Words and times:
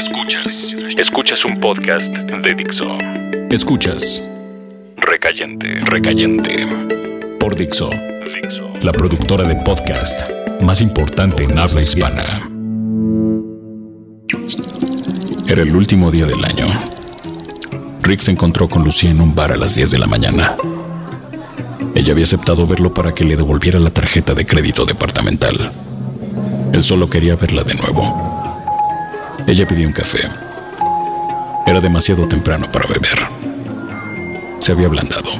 Escuchas. 0.00 0.74
Escuchas 0.96 1.44
un 1.44 1.60
podcast 1.60 2.06
de 2.06 2.54
Dixo. 2.54 2.86
Escuchas. 3.50 4.26
Recayente. 4.96 5.78
Recayente. 5.82 6.66
Por 7.38 7.54
Dixo. 7.54 7.90
La 8.80 8.92
productora 8.92 9.46
de 9.46 9.56
podcast 9.56 10.22
más 10.62 10.80
importante 10.80 11.44
en 11.44 11.58
habla 11.58 11.82
hispana. 11.82 12.40
Era 15.46 15.60
el 15.60 15.76
último 15.76 16.10
día 16.10 16.24
del 16.24 16.42
año. 16.46 16.64
Rick 18.00 18.20
se 18.20 18.30
encontró 18.30 18.70
con 18.70 18.82
Lucía 18.82 19.10
en 19.10 19.20
un 19.20 19.34
bar 19.34 19.52
a 19.52 19.56
las 19.56 19.74
10 19.74 19.90
de 19.90 19.98
la 19.98 20.06
mañana. 20.06 20.56
Ella 21.94 22.12
había 22.12 22.24
aceptado 22.24 22.66
verlo 22.66 22.94
para 22.94 23.12
que 23.12 23.24
le 23.24 23.36
devolviera 23.36 23.78
la 23.78 23.90
tarjeta 23.90 24.32
de 24.32 24.46
crédito 24.46 24.86
departamental. 24.86 25.72
Él 26.72 26.82
solo 26.82 27.10
quería 27.10 27.36
verla 27.36 27.64
de 27.64 27.74
nuevo. 27.74 28.39
Ella 29.46 29.66
pidió 29.66 29.86
un 29.86 29.92
café. 29.92 30.28
Era 31.66 31.80
demasiado 31.80 32.26
temprano 32.26 32.70
para 32.70 32.86
beber. 32.86 33.18
Se 34.58 34.72
había 34.72 34.86
ablandado. 34.86 35.30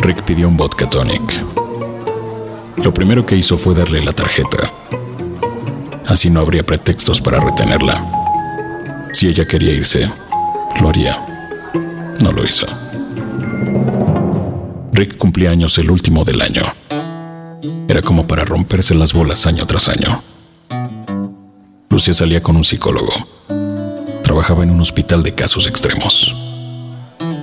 Rick 0.00 0.22
pidió 0.22 0.48
un 0.48 0.56
vodka 0.56 0.88
tonic. 0.88 1.42
Lo 2.76 2.92
primero 2.92 3.24
que 3.24 3.36
hizo 3.36 3.56
fue 3.56 3.74
darle 3.74 4.04
la 4.04 4.12
tarjeta. 4.12 4.70
Así 6.06 6.28
no 6.28 6.40
habría 6.40 6.62
pretextos 6.62 7.20
para 7.20 7.40
retenerla. 7.40 8.04
Si 9.12 9.28
ella 9.28 9.46
quería 9.46 9.72
irse, 9.72 10.10
lo 10.80 10.88
haría. 10.88 11.24
No 12.22 12.32
lo 12.32 12.44
hizo. 12.44 12.66
Rick 14.92 15.16
cumplía 15.16 15.50
años 15.50 15.78
el 15.78 15.90
último 15.90 16.24
del 16.24 16.42
año. 16.42 16.62
Era 17.88 18.02
como 18.02 18.26
para 18.26 18.44
romperse 18.44 18.94
las 18.94 19.12
bolas 19.12 19.46
año 19.46 19.66
tras 19.66 19.88
año. 19.88 20.22
Lucia 21.94 22.12
salía 22.12 22.42
con 22.42 22.56
un 22.56 22.64
psicólogo. 22.64 23.12
Trabajaba 24.24 24.64
en 24.64 24.70
un 24.70 24.80
hospital 24.80 25.22
de 25.22 25.32
casos 25.32 25.68
extremos. 25.68 26.34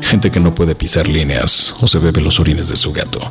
Gente 0.01 0.29
que 0.29 0.41
no 0.41 0.53
puede 0.53 0.75
pisar 0.75 1.07
líneas 1.07 1.73
o 1.79 1.87
se 1.87 1.99
bebe 1.99 2.19
los 2.19 2.37
orines 2.37 2.67
de 2.67 2.75
su 2.75 2.91
gato. 2.91 3.21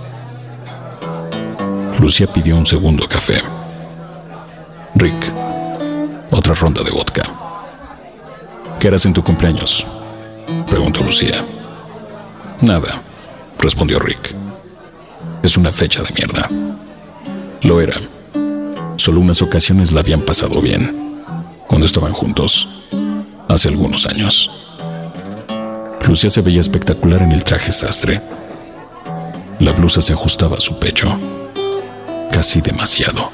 Lucia 2.00 2.26
pidió 2.26 2.56
un 2.56 2.66
segundo 2.66 3.06
café. 3.06 3.42
Rick, 4.94 5.30
otra 6.30 6.54
ronda 6.54 6.82
de 6.82 6.90
vodka. 6.90 7.28
¿Qué 8.78 8.88
harás 8.88 9.04
en 9.04 9.12
tu 9.12 9.22
cumpleaños? 9.22 9.86
Preguntó 10.68 11.04
Lucía. 11.04 11.44
Nada, 12.62 13.02
respondió 13.58 13.98
Rick. 13.98 14.34
Es 15.42 15.58
una 15.58 15.70
fecha 15.70 16.02
de 16.02 16.12
mierda. 16.12 16.48
Lo 17.60 17.78
era. 17.82 18.00
Solo 18.96 19.20
unas 19.20 19.42
ocasiones 19.42 19.92
la 19.92 20.00
habían 20.00 20.22
pasado 20.22 20.62
bien 20.62 21.09
cuando 21.70 21.86
estaban 21.86 22.12
juntos, 22.12 22.68
hace 23.46 23.68
algunos 23.68 24.04
años. 24.04 24.50
Lucia 26.04 26.28
se 26.28 26.40
veía 26.40 26.60
espectacular 26.60 27.22
en 27.22 27.30
el 27.30 27.44
traje 27.44 27.70
sastre. 27.70 28.20
La 29.60 29.70
blusa 29.70 30.02
se 30.02 30.12
ajustaba 30.12 30.56
a 30.56 30.60
su 30.60 30.80
pecho, 30.80 31.16
casi 32.32 32.60
demasiado, 32.60 33.30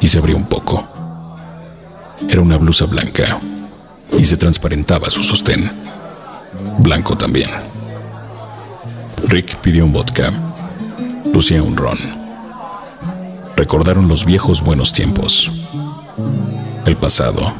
y 0.00 0.06
se 0.06 0.18
abrió 0.18 0.36
un 0.36 0.44
poco. 0.44 0.86
Era 2.28 2.40
una 2.40 2.58
blusa 2.58 2.84
blanca 2.84 3.40
y 4.16 4.24
se 4.24 4.36
transparentaba 4.36 5.10
su 5.10 5.24
sostén, 5.24 5.72
blanco 6.78 7.18
también. 7.18 7.50
Rick 9.26 9.56
pidió 9.56 9.84
un 9.84 9.92
vodka, 9.92 10.32
Lucía 11.32 11.60
un 11.60 11.76
ron. 11.76 11.98
Recordaron 13.56 14.06
los 14.06 14.24
viejos 14.24 14.62
buenos 14.62 14.92
tiempos 14.92 15.50
el 16.86 16.96
pasado, 16.96 17.52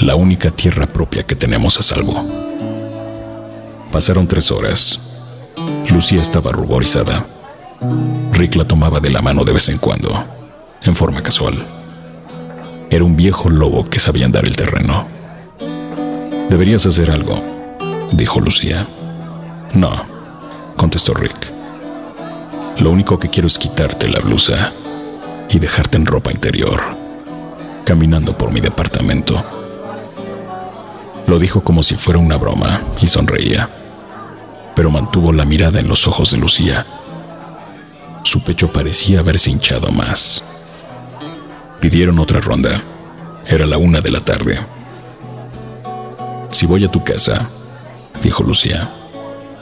la 0.00 0.14
única 0.14 0.50
tierra 0.50 0.86
propia 0.86 1.24
que 1.24 1.34
tenemos 1.34 1.78
a 1.78 1.82
salvo. 1.82 2.24
Pasaron 3.90 4.26
tres 4.28 4.50
horas. 4.52 5.00
Lucía 5.90 6.20
estaba 6.20 6.52
ruborizada. 6.52 7.26
Rick 8.32 8.54
la 8.54 8.66
tomaba 8.66 9.00
de 9.00 9.10
la 9.10 9.20
mano 9.20 9.44
de 9.44 9.52
vez 9.52 9.68
en 9.68 9.78
cuando, 9.78 10.24
en 10.82 10.94
forma 10.94 11.22
casual. 11.22 11.66
Era 12.88 13.04
un 13.04 13.16
viejo 13.16 13.50
lobo 13.50 13.84
que 13.84 13.98
sabía 13.98 14.26
andar 14.26 14.44
el 14.44 14.56
terreno. 14.56 15.08
Deberías 16.48 16.86
hacer 16.86 17.10
algo, 17.10 17.42
dijo 18.12 18.40
Lucía. 18.40 18.86
No, 19.74 20.04
contestó 20.76 21.14
Rick. 21.14 21.48
Lo 22.78 22.90
único 22.90 23.18
que 23.18 23.28
quiero 23.28 23.48
es 23.48 23.58
quitarte 23.58 24.08
la 24.08 24.20
blusa 24.20 24.72
y 25.48 25.58
dejarte 25.58 25.96
en 25.96 26.06
ropa 26.06 26.30
interior 26.30 26.99
caminando 27.84 28.36
por 28.36 28.52
mi 28.52 28.60
departamento. 28.60 29.44
Lo 31.26 31.38
dijo 31.38 31.62
como 31.62 31.82
si 31.82 31.96
fuera 31.96 32.18
una 32.18 32.36
broma 32.36 32.80
y 33.00 33.06
sonreía, 33.06 33.68
pero 34.74 34.90
mantuvo 34.90 35.32
la 35.32 35.44
mirada 35.44 35.80
en 35.80 35.88
los 35.88 36.06
ojos 36.06 36.30
de 36.32 36.38
Lucía. 36.38 36.86
Su 38.24 38.42
pecho 38.42 38.72
parecía 38.72 39.20
haberse 39.20 39.50
hinchado 39.50 39.90
más. 39.90 40.42
Pidieron 41.80 42.18
otra 42.18 42.40
ronda. 42.40 42.82
Era 43.46 43.66
la 43.66 43.78
una 43.78 44.00
de 44.00 44.10
la 44.10 44.20
tarde. 44.20 44.58
Si 46.50 46.66
voy 46.66 46.84
a 46.84 46.90
tu 46.90 47.02
casa, 47.02 47.48
dijo 48.22 48.42
Lucía, 48.42 48.92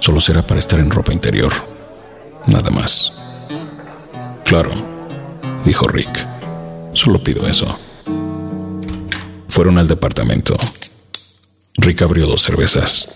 solo 0.00 0.20
será 0.20 0.42
para 0.42 0.60
estar 0.60 0.80
en 0.80 0.90
ropa 0.90 1.12
interior. 1.12 1.52
Nada 2.46 2.70
más. 2.70 3.12
Claro, 4.44 4.72
dijo 5.64 5.86
Rick. 5.86 6.26
Solo 6.94 7.22
pido 7.22 7.46
eso. 7.46 7.78
Fueron 9.48 9.78
al 9.78 9.88
departamento. 9.88 10.56
Rick 11.76 12.02
abrió 12.02 12.26
dos 12.26 12.42
cervezas. 12.42 13.08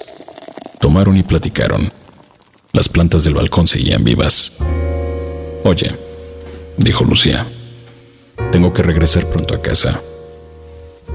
Tomaron 0.81 1.17
y 1.17 1.23
platicaron. 1.23 1.93
Las 2.73 2.89
plantas 2.89 3.25
del 3.25 3.35
balcón 3.35 3.69
seguían 3.69 4.03
vivas. 4.03 4.59
Oye, 5.65 5.95
dijo 6.79 7.05
Lucía, 7.05 7.47
tengo 8.51 8.73
que 8.73 8.83
regresar 8.83 9.27
pronto 9.27 9.55
a 9.55 9.63
casa. 9.63 10.01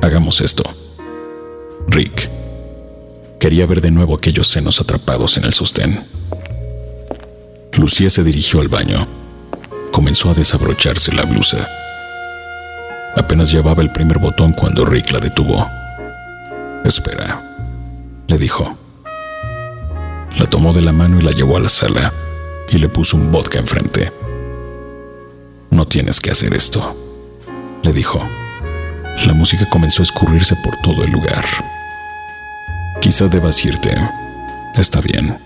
Hagamos 0.01 0.39
esto. 0.41 0.63
Rick 1.88 2.29
quería 3.39 3.66
ver 3.66 3.81
de 3.81 3.91
nuevo 3.91 4.16
aquellos 4.16 4.47
senos 4.47 4.79
atrapados 4.79 5.38
en 5.38 5.45
el 5.45 5.53
sostén. 5.53 6.05
Lucía 7.73 8.09
se 8.09 8.23
dirigió 8.23 8.61
al 8.61 8.67
baño. 8.67 9.07
Comenzó 9.91 10.29
a 10.29 10.34
desabrocharse 10.34 11.11
la 11.13 11.23
blusa. 11.23 11.67
Apenas 13.17 13.51
llevaba 13.51 13.81
el 13.81 13.91
primer 13.91 14.19
botón 14.19 14.53
cuando 14.53 14.85
Rick 14.85 15.11
la 15.11 15.19
detuvo. 15.19 15.67
Espera, 16.85 17.41
le 18.28 18.38
dijo. 18.38 18.78
La 20.38 20.45
tomó 20.45 20.72
de 20.72 20.81
la 20.81 20.94
mano 20.94 21.19
y 21.19 21.23
la 21.23 21.31
llevó 21.31 21.57
a 21.57 21.59
la 21.59 21.69
sala 21.69 22.13
y 22.69 22.78
le 22.78 22.89
puso 22.89 23.17
un 23.17 23.31
vodka 23.31 23.57
enfrente. 23.57 24.11
No 25.72 25.85
tienes 25.85 26.19
que 26.19 26.29
hacer 26.29 26.53
esto, 26.53 26.95
le 27.81 27.91
dijo. 27.91 28.22
La 29.25 29.34
música 29.34 29.67
comenzó 29.67 30.03
a 30.03 30.05
escurrirse 30.05 30.55
por 30.63 30.75
todo 30.81 31.03
el 31.03 31.11
lugar. 31.11 31.44
Quizá 33.01 33.28
debas 33.28 33.66
irte. 33.66 33.95
Está 34.75 35.01
bien. 35.01 35.38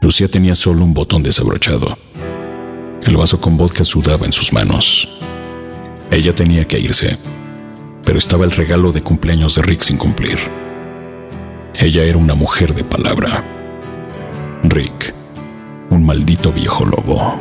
Lucía 0.00 0.26
tenía 0.26 0.56
solo 0.56 0.84
un 0.84 0.94
botón 0.94 1.22
desabrochado. 1.22 1.96
El 3.04 3.16
vaso 3.16 3.40
con 3.40 3.56
vodka 3.56 3.84
sudaba 3.84 4.26
en 4.26 4.32
sus 4.32 4.52
manos. 4.52 5.19
Ella 6.10 6.34
tenía 6.34 6.66
que 6.66 6.78
irse, 6.78 7.16
pero 8.04 8.18
estaba 8.18 8.44
el 8.44 8.50
regalo 8.50 8.90
de 8.90 9.00
cumpleaños 9.00 9.54
de 9.54 9.62
Rick 9.62 9.82
sin 9.82 9.96
cumplir. 9.96 10.38
Ella 11.74 12.02
era 12.02 12.18
una 12.18 12.34
mujer 12.34 12.74
de 12.74 12.82
palabra. 12.82 13.44
Rick, 14.64 15.14
un 15.90 16.04
maldito 16.04 16.52
viejo 16.52 16.84
lobo. 16.84 17.38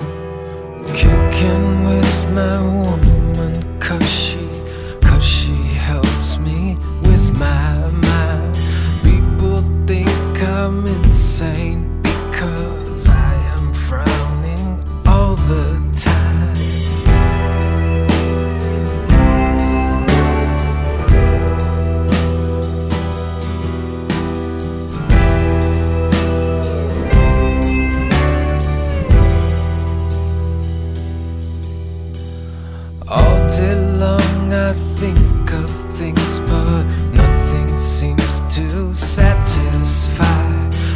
day 33.49 33.75
long 33.97 34.53
I 34.53 34.73
think 34.99 35.51
of 35.51 35.69
things, 35.97 36.39
but 36.41 36.83
nothing 37.11 37.69
seems 37.79 38.41
to 38.55 38.93
satisfy. 38.93 40.25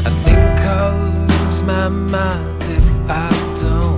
I 0.05 0.11
think 0.25 0.59
I'll 0.77 1.27
lose 1.27 1.63
my 1.63 1.89
mind 1.89 2.63
if 2.63 2.85
I 3.09 3.29
don't. 3.61 3.92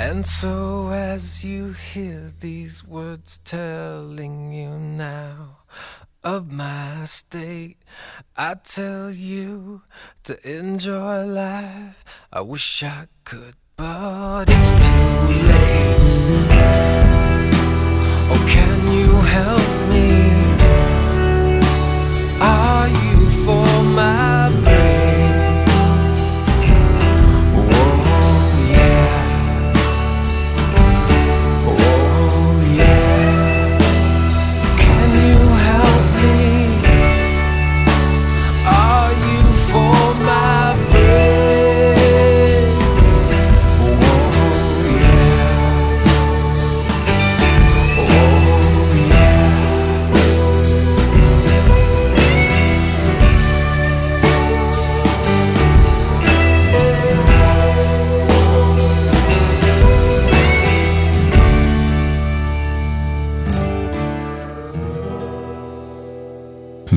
And 0.00 0.24
so, 0.24 0.88
as 0.88 1.44
you 1.44 1.72
hear 1.72 2.30
these 2.40 2.82
words 2.82 3.38
telling 3.44 4.50
you 4.50 4.70
now 4.70 5.58
of 6.24 6.50
my 6.50 7.04
state, 7.04 7.76
I 8.34 8.54
tell 8.54 9.10
you 9.10 9.82
to 10.22 10.58
enjoy 10.58 11.26
life. 11.26 12.02
I 12.32 12.40
wish 12.40 12.82
I 12.82 13.08
could, 13.24 13.56
but 13.76 14.48
it's 14.48 14.72
too 14.72 14.89